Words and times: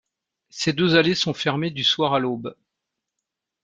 Ces 0.49 0.73
deux 0.73 0.95
allées 0.95 1.13
sont 1.13 1.35
fermées 1.35 1.69
du 1.69 1.83
soir 1.83 2.15
à 2.15 2.19
l'aube. 2.19 2.57